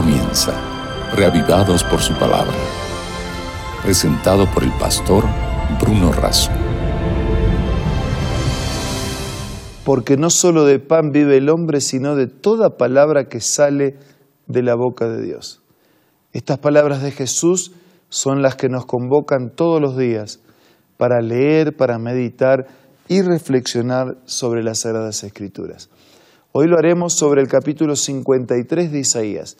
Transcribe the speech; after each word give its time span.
comienza, 0.00 0.52
reavivados 1.16 1.82
por 1.82 1.98
su 1.98 2.14
palabra. 2.14 2.54
Presentado 3.82 4.46
por 4.54 4.62
el 4.62 4.70
pastor 4.78 5.24
Bruno 5.80 6.12
Razo. 6.12 6.52
Porque 9.84 10.16
no 10.16 10.30
solo 10.30 10.66
de 10.66 10.78
pan 10.78 11.10
vive 11.10 11.38
el 11.38 11.48
hombre, 11.48 11.80
sino 11.80 12.14
de 12.14 12.28
toda 12.28 12.76
palabra 12.76 13.24
que 13.24 13.40
sale 13.40 13.96
de 14.46 14.62
la 14.62 14.76
boca 14.76 15.08
de 15.08 15.20
Dios. 15.20 15.62
Estas 16.32 16.58
palabras 16.58 17.02
de 17.02 17.10
Jesús 17.10 17.72
son 18.08 18.40
las 18.40 18.54
que 18.54 18.68
nos 18.68 18.86
convocan 18.86 19.50
todos 19.50 19.80
los 19.80 19.96
días 19.96 20.38
para 20.96 21.20
leer, 21.20 21.76
para 21.76 21.98
meditar 21.98 22.68
y 23.08 23.22
reflexionar 23.22 24.16
sobre 24.26 24.62
las 24.62 24.82
Sagradas 24.82 25.24
Escrituras. 25.24 25.90
Hoy 26.52 26.68
lo 26.68 26.78
haremos 26.78 27.14
sobre 27.14 27.42
el 27.42 27.48
capítulo 27.48 27.96
53 27.96 28.92
de 28.92 28.98
Isaías, 29.00 29.56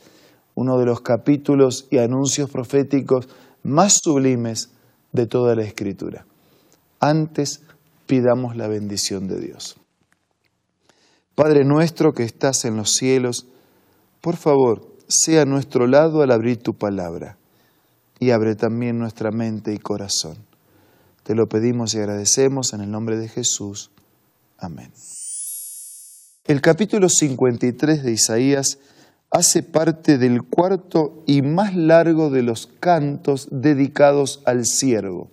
uno 0.59 0.77
de 0.77 0.87
los 0.87 1.03
capítulos 1.03 1.87
y 1.89 1.99
anuncios 1.99 2.51
proféticos 2.51 3.29
más 3.63 4.01
sublimes 4.03 4.71
de 5.13 5.29
toda 5.29 5.55
la 5.55 5.63
Escritura. 5.63 6.27
Antes 6.99 7.63
pidamos 8.07 8.57
la 8.57 8.67
bendición 8.67 9.29
de 9.29 9.39
Dios. 9.39 9.77
Padre 11.37 11.65
nuestro 11.65 12.13
que 12.13 12.25
estás 12.25 12.65
en 12.65 12.77
los 12.77 12.95
cielos, 12.95 13.47
por 14.21 14.37
favor, 14.37 14.97
sea 15.07 15.45
nuestro 15.45 15.87
lado 15.87 16.23
al 16.23 16.33
abrir 16.33 16.61
tu 16.61 16.75
palabra 16.75 17.39
y 18.19 18.31
abre 18.33 18.57
también 18.57 18.99
nuestra 18.99 19.31
mente 19.31 19.73
y 19.73 19.79
corazón. 19.79 20.39
Te 21.23 21.37
lo 21.37 21.49
pedimos 21.49 21.95
y 21.95 21.99
agradecemos 21.99 22.73
en 22.73 22.81
el 22.81 22.91
nombre 22.91 23.17
de 23.17 23.29
Jesús. 23.29 23.93
Amén. 24.59 24.91
El 26.47 26.61
capítulo 26.61 27.09
53 27.09 28.03
de 28.03 28.11
Isaías 28.11 28.79
hace 29.31 29.63
parte 29.63 30.19
del 30.19 30.43
cuarto 30.43 31.23
y 31.27 31.43
más 31.43 31.75
largo 31.77 32.31
de 32.31 32.43
los 32.43 32.67
cantos 32.67 33.49
dedicados 33.51 34.43
al 34.45 34.65
siervo. 34.65 35.29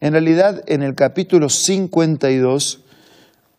En 0.00 0.12
realidad, 0.12 0.62
en 0.66 0.82
el 0.82 0.94
capítulo 0.94 1.48
52 1.48 2.84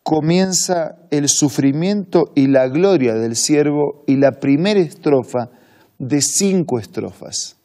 comienza 0.02 0.96
el 1.10 1.28
sufrimiento 1.28 2.32
y 2.34 2.48
la 2.48 2.68
gloria 2.68 3.14
del 3.14 3.36
siervo 3.36 4.02
y 4.06 4.16
la 4.16 4.32
primera 4.32 4.80
estrofa 4.80 5.50
de 5.98 6.20
cinco 6.20 6.78
estrofas. 6.78 7.56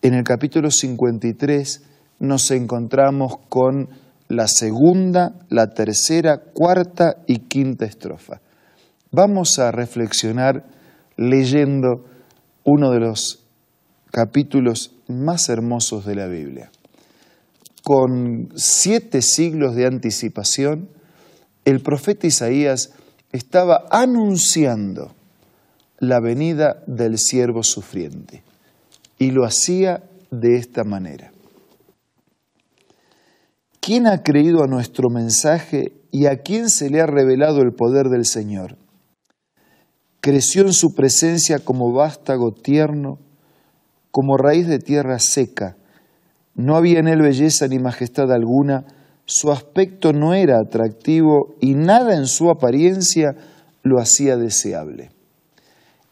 En 0.00 0.14
el 0.14 0.24
capítulo 0.24 0.70
53 0.70 1.82
nos 2.20 2.50
encontramos 2.50 3.34
con 3.48 3.90
la 4.28 4.48
segunda, 4.48 5.34
la 5.50 5.74
tercera, 5.74 6.38
cuarta 6.38 7.16
y 7.26 7.40
quinta 7.40 7.84
estrofa. 7.84 8.40
Vamos 9.14 9.58
a 9.58 9.70
reflexionar 9.70 10.64
leyendo 11.18 12.06
uno 12.64 12.90
de 12.92 13.00
los 13.00 13.44
capítulos 14.10 14.92
más 15.06 15.50
hermosos 15.50 16.06
de 16.06 16.14
la 16.14 16.28
Biblia. 16.28 16.70
Con 17.82 18.48
siete 18.56 19.20
siglos 19.20 19.74
de 19.74 19.86
anticipación, 19.86 20.88
el 21.66 21.80
profeta 21.80 22.26
Isaías 22.26 22.94
estaba 23.32 23.84
anunciando 23.90 25.12
la 25.98 26.18
venida 26.18 26.82
del 26.86 27.18
siervo 27.18 27.62
sufriente 27.62 28.42
y 29.18 29.30
lo 29.30 29.44
hacía 29.44 30.04
de 30.30 30.56
esta 30.56 30.84
manera. 30.84 31.32
¿Quién 33.78 34.06
ha 34.06 34.22
creído 34.22 34.64
a 34.64 34.68
nuestro 34.68 35.10
mensaje 35.10 35.92
y 36.10 36.24
a 36.26 36.38
quién 36.38 36.70
se 36.70 36.88
le 36.88 37.02
ha 37.02 37.06
revelado 37.06 37.60
el 37.60 37.72
poder 37.72 38.08
del 38.08 38.24
Señor? 38.24 38.78
Creció 40.22 40.62
en 40.62 40.72
su 40.72 40.94
presencia 40.94 41.58
como 41.58 41.92
vástago 41.92 42.52
tierno, 42.52 43.18
como 44.12 44.36
raíz 44.36 44.68
de 44.68 44.78
tierra 44.78 45.18
seca. 45.18 45.76
No 46.54 46.76
había 46.76 47.00
en 47.00 47.08
él 47.08 47.22
belleza 47.22 47.66
ni 47.66 47.80
majestad 47.80 48.30
alguna, 48.30 48.84
su 49.24 49.50
aspecto 49.50 50.12
no 50.12 50.32
era 50.32 50.60
atractivo 50.60 51.56
y 51.60 51.74
nada 51.74 52.14
en 52.14 52.26
su 52.26 52.50
apariencia 52.50 53.34
lo 53.82 53.98
hacía 53.98 54.36
deseable. 54.36 55.10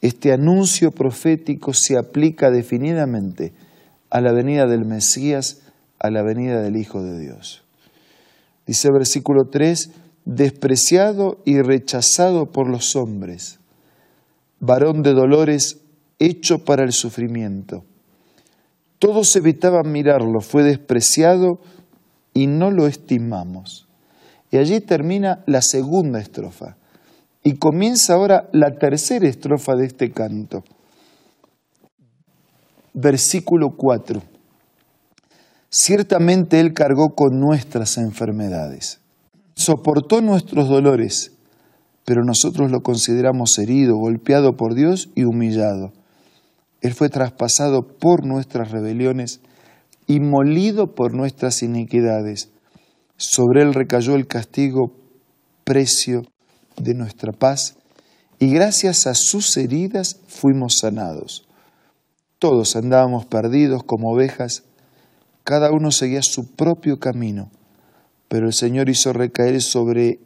Este 0.01 0.33
anuncio 0.33 0.91
profético 0.91 1.73
se 1.73 1.97
aplica 1.97 2.51
definidamente 2.51 3.53
a 4.11 4.21
la 4.21 4.33
venida 4.33 4.67
del 4.67 4.87
Mesías, 4.87 5.61
a 6.01 6.11
la 6.11 6.25
venida 6.25 6.61
del 6.63 6.77
Hijo 6.77 7.01
de 7.01 7.17
Dios. 7.21 7.63
Dice 8.67 8.89
el 8.89 8.95
versículo 8.95 9.45
3, 9.53 9.93
despreciado 10.25 11.39
y 11.45 11.61
rechazado 11.61 12.47
por 12.47 12.69
los 12.69 12.97
hombres, 12.97 13.60
varón 14.61 15.03
de 15.03 15.13
dolores, 15.13 15.81
hecho 16.19 16.65
para 16.65 16.85
el 16.85 16.93
sufrimiento. 16.93 17.85
Todos 18.99 19.35
evitaban 19.35 19.91
mirarlo, 19.91 20.41
fue 20.41 20.63
despreciado 20.63 21.59
y 22.35 22.47
no 22.47 22.71
lo 22.71 22.87
estimamos. 22.87 23.89
Y 24.51 24.59
allí 24.59 24.81
termina 24.81 25.43
la 25.47 25.63
segunda 25.63 26.21
estrofa. 26.21 26.77
Y 27.43 27.57
comienza 27.57 28.15
ahora 28.15 28.49
la 28.53 28.77
tercera 28.77 29.27
estrofa 29.27 29.75
de 29.75 29.87
este 29.87 30.11
canto. 30.11 30.63
Versículo 32.93 33.71
4. 33.77 34.21
Ciertamente 35.71 36.61
Él 36.61 36.75
cargó 36.75 37.15
con 37.15 37.39
nuestras 37.39 37.97
enfermedades, 37.97 39.01
soportó 39.55 40.21
nuestros 40.21 40.69
dolores, 40.69 41.33
pero 42.11 42.25
nosotros 42.25 42.73
lo 42.73 42.81
consideramos 42.81 43.57
herido, 43.61 43.95
golpeado 43.97 44.57
por 44.57 44.75
Dios 44.75 45.11
y 45.15 45.23
humillado. 45.23 45.93
Él 46.81 46.93
fue 46.93 47.09
traspasado 47.09 47.83
por 47.87 48.27
nuestras 48.27 48.73
rebeliones 48.73 49.41
y 50.09 50.19
molido 50.19 50.93
por 50.93 51.15
nuestras 51.15 51.63
iniquidades. 51.63 52.51
Sobre 53.17 53.63
él 53.63 53.75
recayó 53.75 54.17
el 54.17 54.27
castigo, 54.27 54.91
precio 55.63 56.23
de 56.83 56.95
nuestra 56.95 57.31
paz, 57.31 57.77
y 58.41 58.53
gracias 58.53 59.07
a 59.07 59.15
sus 59.15 59.57
heridas 59.57 60.19
fuimos 60.27 60.79
sanados. 60.81 61.47
Todos 62.41 62.75
andábamos 62.75 63.27
perdidos 63.27 63.85
como 63.85 64.11
ovejas, 64.11 64.65
cada 65.45 65.71
uno 65.71 65.93
seguía 65.93 66.23
su 66.23 66.57
propio 66.57 66.99
camino, 66.99 67.53
pero 68.27 68.49
el 68.49 68.53
Señor 68.53 68.89
hizo 68.89 69.13
recaer 69.13 69.63
sobre 69.63 70.19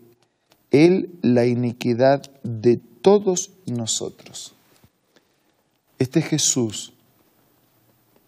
él 0.71 1.19
la 1.23 1.47
iniquidad 1.47 2.23
de 2.43 2.81
todos 3.03 3.53
nosotros. 3.67 4.55
Este 5.99 6.23
Jesús 6.23 6.95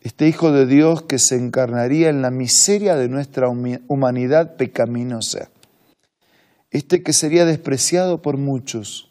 este 0.06 0.28
Hijo 0.28 0.52
de 0.52 0.66
Dios 0.66 1.02
que 1.02 1.18
se 1.18 1.34
encarnaría 1.34 2.10
en 2.10 2.22
la 2.22 2.30
miseria 2.30 2.94
de 2.94 3.08
nuestra 3.08 3.48
humanidad 3.48 4.54
pecaminosa, 4.54 5.50
este 6.70 7.02
que 7.02 7.12
sería 7.12 7.44
despreciado 7.44 8.22
por 8.22 8.38
muchos, 8.38 9.10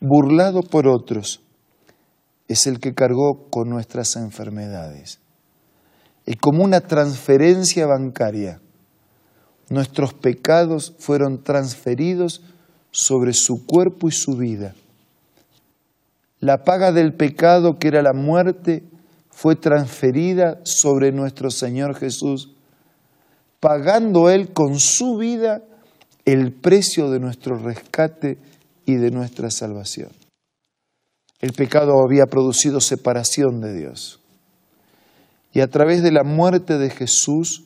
burlado 0.00 0.62
por 0.62 0.88
otros, 0.88 1.44
es 2.48 2.66
el 2.66 2.80
que 2.80 2.92
cargó 2.92 3.48
con 3.50 3.70
nuestras 3.70 4.16
enfermedades. 4.16 5.20
Y 6.26 6.34
como 6.34 6.64
una 6.64 6.80
transferencia 6.80 7.86
bancaria, 7.86 8.60
nuestros 9.70 10.12
pecados 10.12 10.94
fueron 10.98 11.42
transferidos 11.42 12.42
sobre 12.90 13.32
su 13.32 13.64
cuerpo 13.64 14.08
y 14.08 14.12
su 14.12 14.36
vida. 14.36 14.74
La 16.40 16.64
paga 16.64 16.92
del 16.92 17.14
pecado, 17.14 17.78
que 17.78 17.88
era 17.88 18.02
la 18.02 18.12
muerte, 18.12 18.82
fue 19.30 19.56
transferida 19.56 20.60
sobre 20.64 21.12
nuestro 21.12 21.50
Señor 21.50 21.96
Jesús, 21.96 22.50
pagando 23.60 24.28
Él 24.28 24.52
con 24.52 24.78
su 24.80 25.16
vida 25.16 25.62
el 26.24 26.52
precio 26.52 27.10
de 27.10 27.20
nuestro 27.20 27.56
rescate 27.56 28.38
y 28.86 28.96
de 28.96 29.10
nuestra 29.10 29.50
salvación. 29.50 30.10
El 31.40 31.52
pecado 31.52 32.02
había 32.04 32.26
producido 32.26 32.80
separación 32.80 33.60
de 33.60 33.74
Dios. 33.74 34.20
Y 35.52 35.60
a 35.60 35.68
través 35.68 36.02
de 36.02 36.12
la 36.12 36.22
muerte 36.22 36.78
de 36.78 36.90
Jesús, 36.90 37.64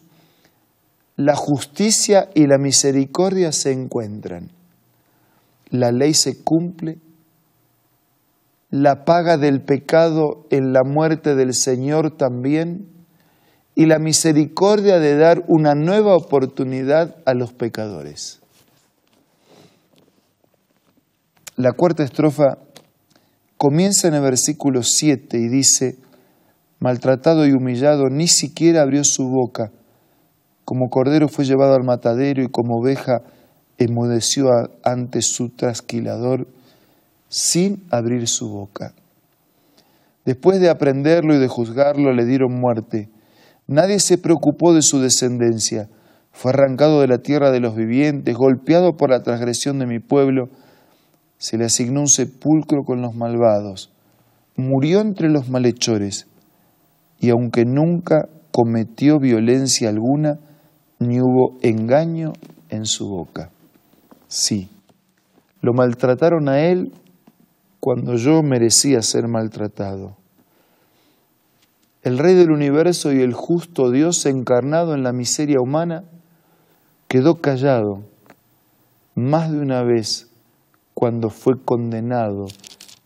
la 1.17 1.37
justicia 1.37 2.31
y 2.35 2.47
la 2.47 2.59
misericordia 2.59 3.53
se 3.53 3.73
encuentran. 3.73 4.51
La 5.71 5.93
ley 5.93 6.15
se 6.15 6.43
cumple 6.43 6.99
la 8.71 9.05
paga 9.05 9.37
del 9.37 9.63
pecado 9.63 10.47
en 10.51 10.73
la 10.73 10.83
muerte 10.85 11.37
del 11.37 11.55
Señor 11.55 12.17
también 12.17 12.89
y 13.77 13.87
la 13.87 14.01
misericordia 14.01 14.99
de 14.99 15.17
dar 15.17 15.45
una 15.47 15.75
nueva 15.75 16.17
oportunidad 16.17 17.17
a 17.25 17.35
los 17.35 17.53
pecadores. 17.53 18.41
La 21.57 21.71
cuarta 21.71 22.03
estrofa 22.03 22.59
comienza 23.57 24.09
en 24.09 24.15
el 24.15 24.23
versículo 24.23 24.83
7 24.83 25.39
y 25.39 25.49
dice, 25.49 25.99
maltratado 26.81 27.47
y 27.47 27.53
humillado, 27.53 28.09
ni 28.11 28.27
siquiera 28.27 28.83
abrió 28.83 29.05
su 29.05 29.29
boca, 29.29 29.71
como 30.65 30.89
cordero 30.89 31.29
fue 31.29 31.45
llevado 31.45 31.75
al 31.75 31.85
matadero 31.85 32.43
y 32.43 32.49
como 32.49 32.79
oveja 32.79 33.23
emudeció 33.79 34.47
ante 34.83 35.21
su 35.23 35.51
trasquilador 35.51 36.47
sin 37.29 37.85
abrir 37.91 38.29
su 38.29 38.49
boca. 38.49 38.95
Después 40.25 40.61
de 40.61 40.71
aprenderlo 40.71 41.35
y 41.35 41.39
de 41.39 41.49
juzgarlo, 41.49 42.13
le 42.13 42.25
dieron 42.25 42.59
muerte. 42.59 43.11
Nadie 43.67 43.99
se 44.01 44.19
preocupó 44.19 44.73
de 44.73 44.83
su 44.83 45.01
descendencia. 45.01 45.89
Fue 46.33 46.53
arrancado 46.53 47.01
de 47.01 47.09
la 47.09 47.19
tierra 47.19 47.51
de 47.51 47.61
los 47.61 47.77
vivientes, 47.77 48.35
golpeado 48.35 48.97
por 48.97 49.11
la 49.11 49.23
transgresión 49.23 49.79
de 49.79 49.87
mi 49.87 49.99
pueblo. 49.99 50.49
Se 51.37 51.59
le 51.59 51.67
asignó 51.67 52.01
un 52.01 52.09
sepulcro 52.09 52.85
con 52.85 53.03
los 53.03 53.15
malvados. 53.15 53.93
Murió 54.57 55.01
entre 55.01 55.29
los 55.29 55.51
malhechores. 55.51 56.27
Y 57.21 57.31
aunque 57.31 57.65
nunca 57.65 58.29
cometió 58.51 59.19
violencia 59.19 59.89
alguna, 59.91 60.39
ni 60.99 61.21
hubo 61.21 61.59
engaño 61.63 62.33
en 62.69 62.87
su 62.87 63.09
boca. 63.09 63.51
Sí, 64.29 64.69
lo 65.61 65.73
maltrataron 65.73 66.49
a 66.49 66.61
él 66.61 66.93
cuando 67.81 68.17
yo 68.17 68.43
merecía 68.43 69.03
ser 69.03 69.29
maltratado. 69.29 70.17
El 72.03 72.19
Rey 72.19 72.35
del 72.35 72.51
universo 72.51 73.13
y 73.13 73.21
el 73.21 73.33
justo 73.33 73.91
Dios 73.91 74.27
encarnado 74.27 74.95
en 74.95 75.03
la 75.03 75.13
miseria 75.13 75.61
humana 75.61 76.05
quedó 77.09 77.41
callado 77.41 78.05
más 79.15 79.51
de 79.51 79.59
una 79.59 79.83
vez 79.83 80.31
cuando 80.93 81.31
fue 81.31 81.55
condenado 81.65 82.47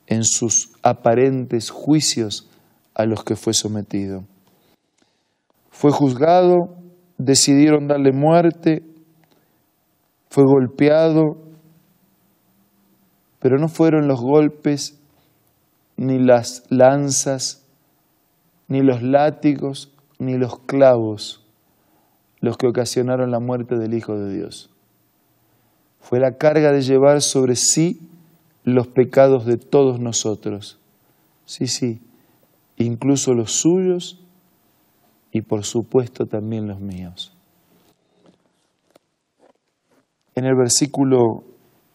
en 0.06 0.24
sus 0.24 0.72
aparentes 0.82 1.70
juicios 1.70 2.48
a 2.94 3.04
los 3.04 3.22
que 3.24 3.36
fue 3.36 3.54
sometido. 3.54 4.24
Fue 5.70 5.92
juzgado, 5.92 6.77
decidieron 7.18 7.88
darle 7.88 8.12
muerte, 8.12 8.82
fue 10.30 10.44
golpeado, 10.44 11.36
pero 13.40 13.58
no 13.58 13.68
fueron 13.68 14.08
los 14.08 14.20
golpes, 14.20 14.98
ni 15.96 16.18
las 16.18 16.64
lanzas, 16.70 17.66
ni 18.68 18.82
los 18.82 19.02
látigos, 19.02 19.92
ni 20.18 20.38
los 20.38 20.58
clavos 20.60 21.44
los 22.40 22.56
que 22.56 22.66
ocasionaron 22.66 23.30
la 23.30 23.40
muerte 23.40 23.76
del 23.76 23.94
Hijo 23.94 24.16
de 24.16 24.32
Dios. 24.32 24.70
Fue 26.00 26.20
la 26.20 26.36
carga 26.36 26.72
de 26.72 26.82
llevar 26.82 27.20
sobre 27.20 27.56
sí 27.56 28.00
los 28.64 28.86
pecados 28.86 29.44
de 29.44 29.56
todos 29.56 29.98
nosotros. 29.98 30.78
Sí, 31.44 31.66
sí, 31.66 32.00
incluso 32.76 33.34
los 33.34 33.52
suyos 33.52 34.24
y 35.32 35.42
por 35.42 35.64
supuesto 35.64 36.26
también 36.26 36.66
los 36.66 36.80
míos. 36.80 37.32
En 40.34 40.44
el 40.44 40.54
versículo 40.54 41.44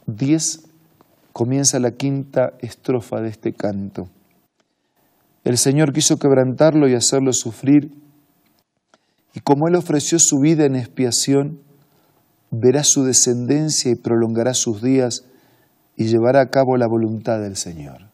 10 0.08 0.68
comienza 1.32 1.80
la 1.80 1.92
quinta 1.92 2.54
estrofa 2.60 3.22
de 3.22 3.30
este 3.30 3.54
canto. 3.54 4.10
El 5.44 5.58
Señor 5.58 5.94
quiso 5.94 6.18
quebrantarlo 6.18 6.88
y 6.88 6.94
hacerlo 6.94 7.34
sufrir, 7.34 7.92
y 9.34 9.40
como 9.40 9.68
Él 9.68 9.76
ofreció 9.76 10.20
su 10.20 10.40
vida 10.40 10.66
en 10.66 10.76
expiación, 10.76 11.60
verá 12.52 12.84
su 12.84 13.04
descendencia 13.04 13.92
y 13.92 13.96
prolongará 13.96 14.54
sus 14.54 14.82
días 14.82 15.26
y 15.96 16.06
llevará 16.06 16.42
a 16.42 16.50
cabo 16.50 16.78
la 16.78 16.88
voluntad 16.88 17.40
del 17.40 17.56
Señor. 17.56 18.10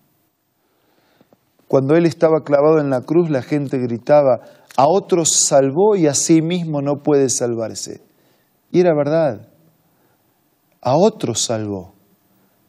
Cuando 1.67 1.95
Él 1.95 2.05
estaba 2.05 2.43
clavado 2.43 2.79
en 2.79 2.89
la 2.89 3.01
cruz, 3.01 3.29
la 3.29 3.41
gente 3.41 3.77
gritaba, 3.77 4.41
a 4.79 4.87
otros 4.87 5.31
salvó 5.31 5.95
y 5.95 6.07
a 6.07 6.13
sí 6.13 6.41
mismo 6.41 6.81
no 6.81 7.03
puede 7.03 7.29
salvarse. 7.29 8.01
Y 8.71 8.79
era 8.79 8.93
verdad, 8.95 9.49
a 10.81 10.95
otros 10.95 11.41
salvó 11.41 11.99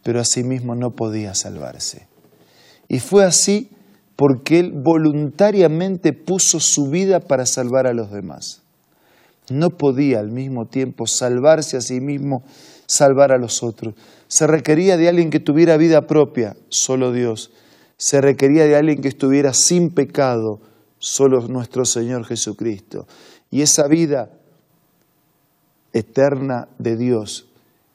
pero 0.02 0.20
a 0.20 0.24
sí 0.24 0.42
mismo 0.42 0.74
no 0.74 0.90
podía 0.90 1.34
salvarse. 1.34 2.08
Y 2.88 2.98
fue 3.00 3.24
así 3.24 3.70
porque 4.16 4.58
él 4.58 4.72
voluntariamente 4.72 6.12
puso 6.12 6.60
su 6.60 6.90
vida 6.90 7.20
para 7.20 7.46
salvar 7.46 7.86
a 7.86 7.94
los 7.94 8.10
demás. 8.10 8.62
No 9.50 9.70
podía 9.70 10.20
al 10.20 10.30
mismo 10.30 10.66
tiempo 10.66 11.06
salvarse 11.06 11.76
a 11.76 11.80
sí 11.80 12.00
mismo, 12.00 12.42
salvar 12.86 13.32
a 13.32 13.38
los 13.38 13.62
otros. 13.62 13.94
Se 14.28 14.46
requería 14.46 14.96
de 14.96 15.08
alguien 15.08 15.30
que 15.30 15.40
tuviera 15.40 15.76
vida 15.76 16.06
propia, 16.06 16.56
solo 16.68 17.12
Dios. 17.12 17.50
Se 17.96 18.20
requería 18.20 18.64
de 18.64 18.76
alguien 18.76 19.00
que 19.00 19.08
estuviera 19.08 19.52
sin 19.52 19.90
pecado, 19.90 20.60
solo 21.00 21.40
nuestro 21.48 21.84
Señor 21.84 22.24
Jesucristo. 22.24 23.08
Y 23.50 23.62
esa 23.62 23.88
vida 23.88 24.30
eterna 25.92 26.68
de 26.78 26.96
Dios 26.96 27.48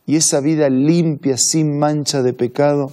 y 0.06 0.18
esa 0.18 0.40
vida 0.40 0.70
limpia, 0.70 1.38
sin 1.38 1.80
mancha 1.80 2.22
de 2.22 2.34
pecado, 2.34 2.92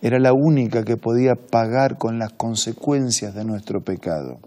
era 0.00 0.18
la 0.18 0.32
única 0.32 0.84
que 0.84 0.96
podía 0.96 1.34
pagar 1.34 1.98
con 1.98 2.18
las 2.18 2.32
consecuencias 2.32 3.34
de 3.34 3.44
nuestro 3.44 3.82
pecado. 3.82 4.38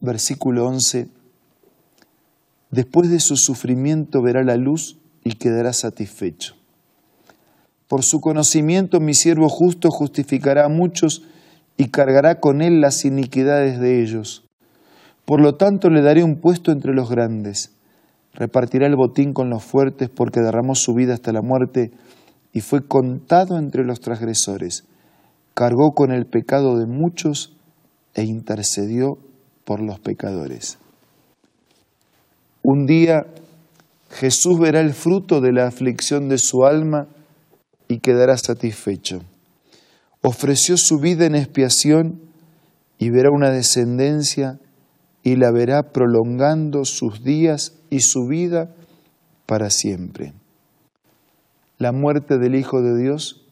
Versículo 0.00 0.66
11. 0.66 1.08
Después 2.70 3.10
de 3.10 3.20
su 3.20 3.36
sufrimiento 3.36 4.22
verá 4.22 4.42
la 4.42 4.56
luz 4.56 4.98
y 5.24 5.34
quedará 5.34 5.72
satisfecho. 5.72 6.59
Por 7.90 8.04
su 8.04 8.20
conocimiento 8.20 9.00
mi 9.00 9.12
siervo 9.12 9.50
justo 9.50 9.90
justificará 9.90 10.64
a 10.64 10.70
muchos 10.70 11.24
y 11.76 11.90
cargará 11.90 12.40
con 12.40 12.62
él 12.62 12.80
las 12.80 13.04
iniquidades 13.04 13.80
de 13.80 14.00
ellos. 14.00 14.46
Por 15.26 15.42
lo 15.42 15.56
tanto 15.56 15.90
le 15.90 16.00
daré 16.00 16.24
un 16.24 16.40
puesto 16.40 16.72
entre 16.72 16.94
los 16.94 17.10
grandes 17.10 17.74
repartirá 18.34 18.86
el 18.86 18.96
botín 18.96 19.32
con 19.32 19.50
los 19.50 19.64
fuertes 19.64 20.08
porque 20.08 20.40
derramó 20.40 20.74
su 20.74 20.94
vida 20.94 21.14
hasta 21.14 21.32
la 21.32 21.42
muerte 21.42 21.90
y 22.52 22.60
fue 22.60 22.86
contado 22.86 23.58
entre 23.58 23.84
los 23.84 24.00
transgresores. 24.00 24.84
Cargó 25.54 25.92
con 25.92 26.12
el 26.12 26.26
pecado 26.26 26.78
de 26.78 26.86
muchos 26.86 27.56
e 28.14 28.24
intercedió 28.24 29.18
por 29.64 29.80
los 29.80 30.00
pecadores. 30.00 30.78
Un 32.62 32.86
día 32.86 33.26
Jesús 34.10 34.58
verá 34.58 34.80
el 34.80 34.92
fruto 34.92 35.40
de 35.40 35.52
la 35.52 35.66
aflicción 35.66 36.28
de 36.28 36.38
su 36.38 36.64
alma 36.64 37.08
y 37.90 37.98
quedará 37.98 38.38
satisfecho. 38.38 39.18
Ofreció 40.22 40.76
su 40.76 41.00
vida 41.00 41.26
en 41.26 41.34
expiación 41.34 42.20
y 42.98 43.10
verá 43.10 43.30
una 43.32 43.50
descendencia 43.50 44.60
y 45.24 45.34
la 45.34 45.50
verá 45.50 45.82
prolongando 45.90 46.84
sus 46.84 47.24
días 47.24 47.74
y 47.90 47.98
su 47.98 48.28
vida 48.28 48.72
para 49.44 49.70
siempre. 49.70 50.34
La 51.78 51.90
muerte 51.90 52.38
del 52.38 52.54
Hijo 52.54 52.80
de 52.80 52.96
Dios 52.96 53.44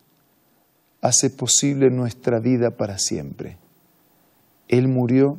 hace 1.01 1.31
posible 1.31 1.91
nuestra 1.91 2.39
vida 2.39 2.71
para 2.71 2.99
siempre. 2.99 3.59
Él 4.69 4.87
murió 4.87 5.37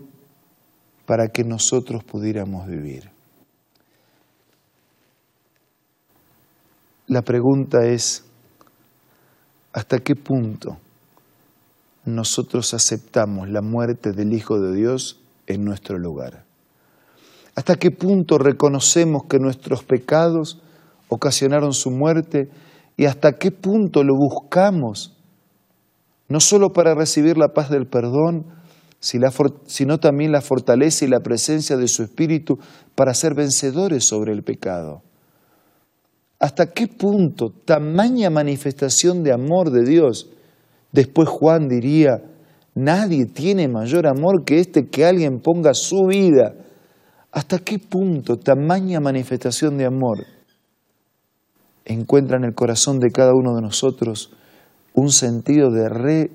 para 1.06 1.30
que 1.30 1.46
nosotros 1.46 2.04
pudiéramos 2.04 2.68
vivir. 2.68 3.12
La 7.08 7.22
pregunta 7.22 7.86
es, 7.86 8.29
¿hasta 9.74 10.00
qué 10.00 10.16
punto 10.16 10.78
nosotros 12.06 12.74
aceptamos 12.74 13.50
la 13.50 13.62
muerte 13.62 14.12
del 14.12 14.34
Hijo 14.34 14.60
de 14.60 14.76
Dios 14.76 15.22
en 15.48 15.64
nuestro 15.64 15.98
lugar? 15.98 16.46
¿Hasta 17.56 17.76
qué 17.76 17.92
punto 17.92 18.38
reconocemos 18.38 19.24
que 19.30 19.38
nuestros 19.40 19.84
pecados 19.84 20.62
ocasionaron 21.10 21.74
su 21.74 21.92
muerte 21.92 22.50
y 22.96 23.06
hasta 23.06 23.34
qué 23.34 23.52
punto 23.52 24.04
lo 24.04 24.16
buscamos? 24.16 25.18
No 26.30 26.40
solo 26.40 26.72
para 26.72 26.96
recibir 26.96 27.38
la 27.38 27.50
paz 27.50 27.70
del 27.70 27.88
perdón, 27.88 28.46
sino 29.00 30.00
también 30.00 30.32
la 30.32 30.42
fortaleza 30.42 31.06
y 31.06 31.08
la 31.08 31.22
presencia 31.22 31.78
de 31.78 31.88
su 31.88 32.04
Espíritu 32.04 32.60
para 32.96 33.14
ser 33.14 33.34
vencedores 33.34 34.06
sobre 34.08 34.34
el 34.34 34.44
pecado. 34.44 35.02
¿Hasta 36.40 36.68
qué 36.68 36.88
punto 36.88 37.52
tamaña 37.66 38.30
manifestación 38.30 39.24
de 39.24 39.34
amor 39.34 39.72
de 39.72 39.84
Dios? 39.84 40.30
Después 40.92 41.28
Juan 41.28 41.68
diría, 41.68 42.24
Nadie 42.80 43.26
tiene 43.26 43.68
mayor 43.68 44.08
amor 44.08 44.46
que 44.46 44.60
este 44.60 44.88
que 44.88 45.06
alguien 45.06 45.42
ponga 45.42 45.74
su 45.74 46.06
vida. 46.08 46.56
¿Hasta 47.30 47.60
qué 47.60 47.78
punto 47.78 48.38
tamaña 48.38 49.02
manifestación 49.02 49.78
de 49.78 49.86
amor 49.86 50.20
encuentra 51.84 52.38
en 52.38 52.46
el 52.46 52.54
corazón 52.54 53.00
de 53.00 53.10
cada 53.12 53.34
uno 53.34 53.54
de 53.56 53.62
nosotros 53.62 54.32
un 54.94 55.12
sentido 55.12 55.72
de, 55.72 56.30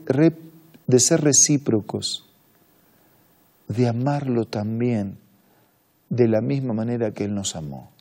de 0.87 1.01
ser 1.01 1.23
recíprocos, 1.23 2.29
de 3.69 3.89
amarlo 3.89 4.45
también 4.45 5.17
de 6.11 6.29
la 6.29 6.43
misma 6.43 6.75
manera 6.75 7.13
que 7.13 7.25
Él 7.25 7.35
nos 7.35 7.57
amó? 7.57 7.94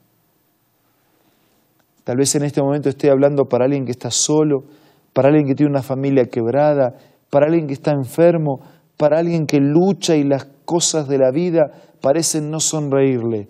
Tal 2.04 2.18
vez 2.18 2.36
en 2.36 2.44
este 2.44 2.62
momento 2.62 2.90
esté 2.90 3.10
hablando 3.10 3.46
para 3.46 3.66
alguien 3.66 3.86
que 3.86 3.92
está 3.92 4.12
solo, 4.12 4.66
para 5.14 5.30
alguien 5.30 5.48
que 5.48 5.56
tiene 5.56 5.72
una 5.72 5.84
familia 5.84 6.26
quebrada, 6.26 6.96
para 7.30 7.46
alguien 7.46 7.68
que 7.68 7.74
está 7.74 7.92
enfermo, 7.92 8.60
para 8.98 9.20
alguien 9.20 9.46
que 9.46 9.60
lucha 9.60 10.16
y 10.16 10.24
las 10.24 10.46
cosas 10.66 11.08
de 11.08 11.18
la 11.18 11.32
vida 11.32 11.72
parecen 12.02 12.50
no 12.50 12.60
sonreírle. 12.60 13.48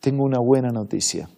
Tengo 0.00 0.24
una 0.24 0.38
buena 0.40 0.70
noticia. 0.70 1.28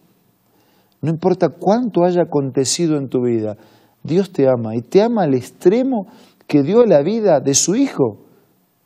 No 1.01 1.11
importa 1.11 1.49
cuánto 1.49 2.03
haya 2.03 2.23
acontecido 2.23 2.97
en 2.97 3.09
tu 3.09 3.21
vida, 3.21 3.55
Dios 4.03 4.31
te 4.31 4.47
ama 4.47 4.75
y 4.75 4.81
te 4.81 5.03
ama 5.03 5.23
al 5.23 5.35
extremo 5.35 6.07
que 6.47 6.63
dio 6.63 6.85
la 6.85 7.03
vida 7.03 7.39
de 7.39 7.53
su 7.53 7.75
Hijo 7.75 8.17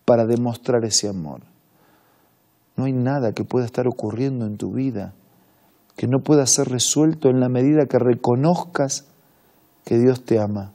para 0.04 0.26
demostrar 0.26 0.84
ese 0.84 1.08
amor. 1.08 1.42
No 2.76 2.86
hay 2.86 2.94
nada 2.94 3.32
que 3.32 3.46
pueda 3.46 3.66
estar 3.66 3.88
ocurriendo 3.88 4.46
en 4.46 4.58
tu 4.58 4.72
vida 4.72 5.14
que 5.96 6.08
no 6.08 6.20
pueda 6.24 6.46
ser 6.46 6.70
resuelto 6.70 7.30
en 7.30 7.40
la 7.40 7.50
medida 7.50 7.86
que 7.86 8.00
reconozcas 8.00 9.08
que 9.86 9.98
Dios 9.98 10.24
te 10.24 10.40
ama, 10.40 10.74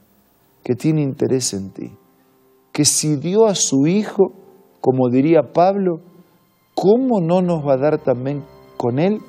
que 0.63 0.75
tiene 0.75 1.01
interés 1.01 1.53
en 1.53 1.71
ti, 1.71 1.91
que 2.71 2.85
si 2.85 3.15
dio 3.15 3.45
a 3.45 3.55
su 3.55 3.87
Hijo, 3.87 4.33
como 4.81 5.09
diría 5.09 5.53
Pablo, 5.53 6.01
¿cómo 6.75 7.21
no 7.21 7.41
nos 7.41 7.65
va 7.65 7.73
a 7.73 7.77
dar 7.77 7.97
también 7.99 8.43
con 8.77 8.99
Él 8.99 9.19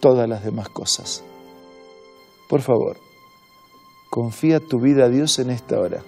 todas 0.00 0.28
las 0.28 0.44
demás 0.44 0.68
cosas? 0.68 1.24
Por 2.48 2.60
favor, 2.60 2.96
confía 4.10 4.60
tu 4.60 4.78
vida 4.78 5.06
a 5.06 5.08
Dios 5.08 5.38
en 5.38 5.50
esta 5.50 5.80
hora. 5.80 6.02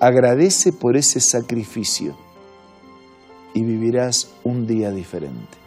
Agradece 0.00 0.72
por 0.72 0.96
ese 0.96 1.20
sacrificio 1.20 2.14
y 3.54 3.64
vivirás 3.64 4.32
un 4.44 4.66
día 4.66 4.90
diferente. 4.90 5.58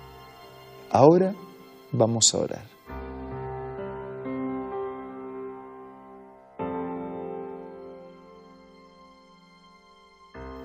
Ahora 0.90 1.36
vamos 1.94 2.34
a 2.34 2.40
orar. 2.40 2.66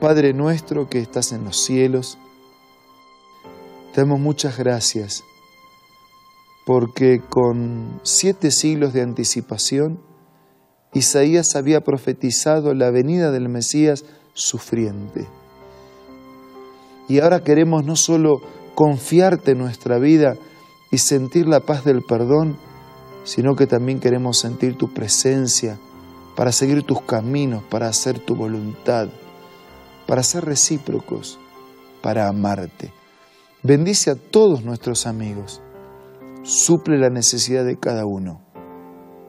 Padre 0.01 0.33
nuestro 0.33 0.89
que 0.89 1.01
estás 1.01 1.33
en 1.33 1.45
los 1.45 1.57
cielos, 1.57 2.19
te 3.95 4.01
damos 4.01 4.21
muchas 4.21 4.57
gracias 4.57 5.23
porque 6.69 7.23
con 7.27 7.99
siete 8.03 8.51
siglos 8.51 8.93
de 8.93 9.01
anticipación, 9.01 10.01
Isaías 10.93 11.57
había 11.57 11.81
profetizado 11.81 12.75
la 12.75 12.91
venida 12.91 13.31
del 13.31 13.49
Mesías 13.49 14.05
sufriente. 14.35 15.27
Y 17.09 17.21
ahora 17.21 17.43
queremos 17.43 17.85
no 17.85 17.97
solo 17.97 18.43
confiarte 18.75 19.53
en 19.53 19.59
nuestra 19.59 19.99
vida 19.99 20.37
y 20.91 20.99
sentir 20.99 21.47
la 21.47 21.61
paz 21.61 21.85
del 21.85 22.03
perdón, 22.03 22.57
sino 23.25 23.57
que 23.57 23.67
también 23.67 24.01
queremos 24.01 24.39
sentir 24.39 24.77
tu 24.77 24.93
presencia 24.93 25.79
para 26.37 26.53
seguir 26.53 26.83
tus 26.85 27.03
caminos, 27.03 27.63
para 27.65 27.89
hacer 27.89 28.19
tu 28.19 28.35
voluntad, 28.35 29.09
para 30.07 30.23
ser 30.23 30.45
recíprocos, 30.45 31.39
para 32.01 32.29
amarte. 32.29 32.93
Bendice 33.63 34.11
a 34.11 34.15
todos 34.15 34.65
nuestros 34.65 35.07
amigos, 35.07 35.61
suple 36.43 36.97
la 36.97 37.11
necesidad 37.11 37.65
de 37.65 37.77
cada 37.77 38.07
uno 38.07 38.41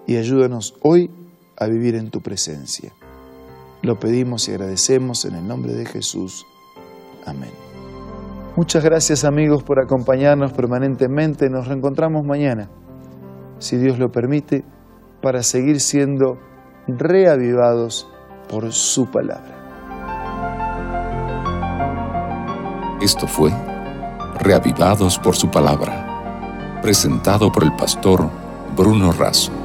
y 0.08 0.18
ayúdanos 0.18 0.76
hoy 0.82 1.12
a 1.58 1.68
vivir 1.68 1.96
en 1.96 2.10
tu 2.10 2.22
presencia. 2.22 2.94
Lo 3.82 4.00
pedimos 4.00 4.48
y 4.48 4.52
agradecemos 4.52 5.26
en 5.26 5.36
el 5.36 5.48
nombre 5.48 5.74
de 5.74 5.86
Jesús. 5.86 6.46
Amén. 7.26 7.69
Muchas 8.60 8.84
gracias 8.84 9.24
amigos 9.24 9.64
por 9.64 9.80
acompañarnos 9.80 10.52
permanentemente. 10.52 11.50
Nos 11.50 11.70
reencontramos 11.70 12.26
mañana, 12.26 12.70
si 13.58 13.78
Dios 13.78 13.98
lo 13.98 14.12
permite, 14.12 14.66
para 15.22 15.44
seguir 15.44 15.80
siendo 15.80 16.38
reavivados 16.86 18.10
por 18.50 18.74
su 18.74 19.10
palabra. 19.10 19.56
Esto 23.02 23.28
fue 23.28 23.50
Reavivados 24.42 25.18
por 25.20 25.38
su 25.38 25.50
palabra, 25.50 26.82
presentado 26.82 27.54
por 27.54 27.64
el 27.64 27.74
pastor 27.78 28.30
Bruno 28.76 29.14
Razo. 29.14 29.59